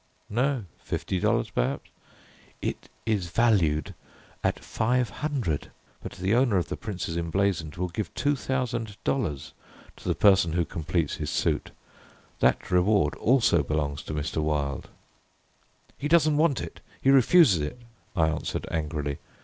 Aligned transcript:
"No, 0.31 0.63
fifty 0.79 1.19
dollars, 1.19 1.51
perhaps." 1.51 1.91
"It 2.59 2.89
is 3.05 3.27
valued 3.27 3.93
at 4.43 4.57
five 4.59 5.11
hundred, 5.11 5.69
but 6.01 6.13
the 6.13 6.33
owner 6.33 6.57
of 6.57 6.69
the 6.69 6.75
'Prince's 6.75 7.15
Emblazoned' 7.17 7.75
will 7.75 7.87
give 7.89 8.11
two 8.15 8.35
thousand 8.35 8.97
dollars 9.03 9.53
to 9.97 10.07
the 10.09 10.15
person 10.15 10.53
who 10.53 10.65
completes 10.65 11.17
his 11.17 11.29
suit; 11.29 11.69
that 12.39 12.71
reward 12.71 13.13
also 13.17 13.61
belongs 13.61 14.01
to 14.01 14.15
Mr. 14.15 14.41
Wilde." 14.41 14.89
"He 15.99 16.07
doesn't 16.07 16.35
want 16.35 16.61
it! 16.61 16.79
He 16.99 17.11
refuses 17.11 17.59
it!" 17.61 17.79
I 18.15 18.25
answered 18.27 18.65
angrily. 18.71 19.19